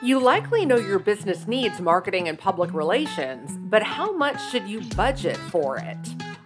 [0.00, 4.80] You likely know your business needs marketing and public relations, but how much should you
[4.94, 5.98] budget for it?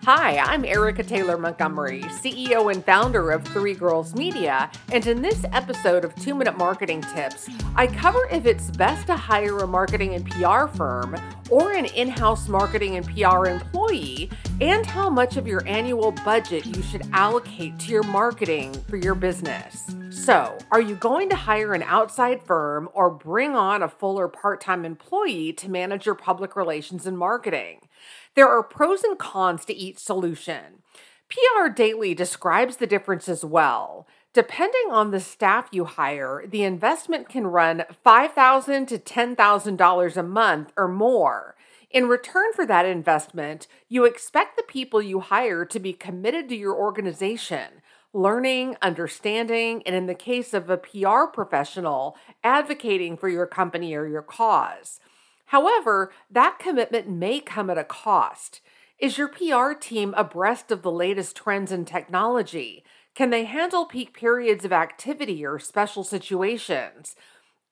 [0.05, 5.45] Hi, I'm Erica Taylor Montgomery, CEO and founder of Three Girls Media, and in this
[5.53, 7.47] episode of 2 Minute Marketing Tips,
[7.77, 11.15] I cover if it's best to hire a marketing and PR firm
[11.51, 14.31] or an in house marketing and PR employee,
[14.63, 19.17] and how much of your annual budget you should allocate to your marketing for your
[19.17, 19.93] business.
[20.11, 24.29] So, are you going to hire an outside firm or bring on a full or
[24.29, 27.89] part time employee to manage your public relations and marketing?
[28.37, 30.85] There are pros and cons to each solution.
[31.29, 34.07] PR Daily describes the difference as well.
[34.33, 40.73] Depending on the staff you hire, the investment can run 5,000 to $10,000 a month
[40.77, 41.57] or more.
[41.93, 46.57] In return for that investment, you expect the people you hire to be committed to
[46.57, 47.83] your organization,
[48.15, 54.07] learning, understanding, and in the case of a PR professional, advocating for your company or
[54.07, 55.01] your cause.
[55.47, 58.63] However, that commitment may come at a cost.
[58.99, 62.85] Is your PR team abreast of the latest trends in technology?
[63.15, 67.17] Can they handle peak periods of activity or special situations?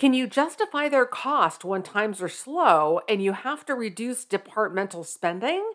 [0.01, 5.05] Can you justify their cost when times are slow and you have to reduce departmental
[5.05, 5.73] spending?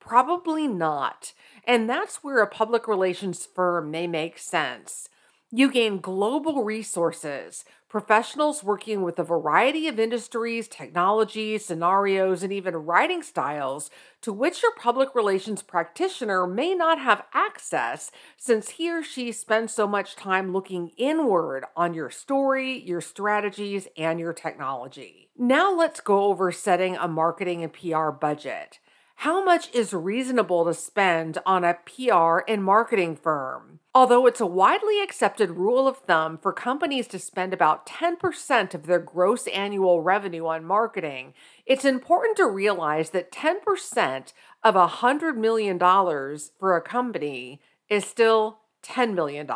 [0.00, 1.32] Probably not.
[1.62, 5.08] And that's where a public relations firm may make sense.
[5.50, 12.76] You gain global resources, professionals working with a variety of industries, technologies, scenarios, and even
[12.76, 13.88] writing styles
[14.20, 19.72] to which your public relations practitioner may not have access since he or she spends
[19.72, 25.30] so much time looking inward on your story, your strategies, and your technology.
[25.34, 28.80] Now let's go over setting a marketing and PR budget.
[29.22, 33.80] How much is reasonable to spend on a PR and marketing firm?
[33.92, 38.86] Although it's a widely accepted rule of thumb for companies to spend about 10% of
[38.86, 41.34] their gross annual revenue on marketing,
[41.66, 49.14] it's important to realize that 10% of $100 million for a company is still $10
[49.14, 49.50] million.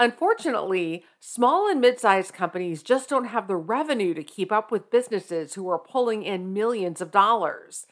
[0.00, 4.90] Unfortunately, small and mid sized companies just don't have the revenue to keep up with
[4.90, 7.86] businesses who are pulling in millions of dollars.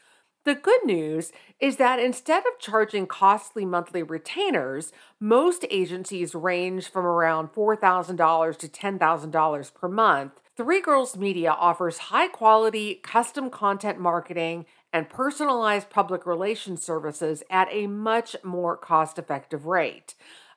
[0.45, 7.03] The good news is that instead of charging costly monthly retainers, most agencies range from
[7.03, 10.33] around $4,000 to $10,000 per month.
[10.55, 17.67] Three Girls Media offers high quality, custom content marketing and personalized public relations services at
[17.71, 20.13] a much more cost effective rate.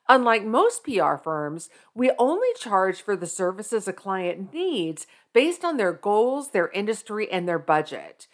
[0.07, 5.77] Unlike most PR firms, we only charge for the services a client needs based on
[5.77, 8.27] their goals, their industry, and their budget.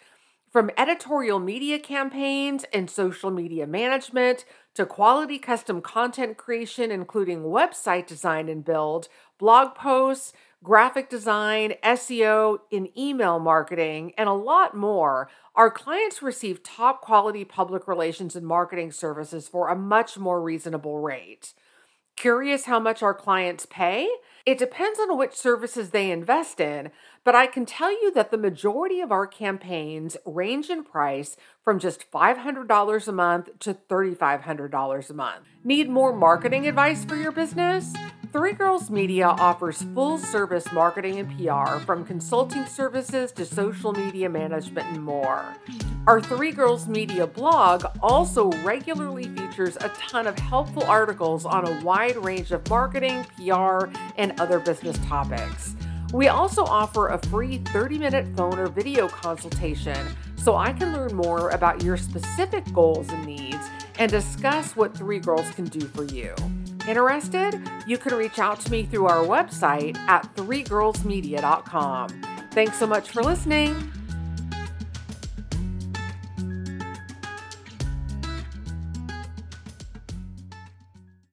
[0.56, 8.06] From editorial media campaigns and social media management to quality custom content creation, including website
[8.06, 10.32] design and build, blog posts,
[10.64, 17.44] graphic design, SEO, and email marketing, and a lot more, our clients receive top quality
[17.44, 21.52] public relations and marketing services for a much more reasonable rate.
[22.16, 24.08] Curious how much our clients pay?
[24.46, 26.90] It depends on which services they invest in,
[27.24, 31.78] but I can tell you that the majority of our campaigns range in price from
[31.78, 35.44] just $500 a month to $3,500 a month.
[35.62, 37.92] Need more marketing advice for your business?
[38.32, 44.28] Three Girls Media offers full service marketing and PR from consulting services to social media
[44.28, 45.44] management and more.
[46.06, 51.84] Our Three Girls Media blog also regularly features a ton of helpful articles on a
[51.84, 55.74] wide range of marketing, PR, and other business topics.
[56.12, 59.98] We also offer a free 30 minute phone or video consultation
[60.36, 65.18] so I can learn more about your specific goals and needs and discuss what Three
[65.18, 66.34] Girls can do for you.
[66.86, 67.60] Interested?
[67.86, 72.08] You can reach out to me through our website at threegirlsmedia.com.
[72.52, 73.92] Thanks so much for listening.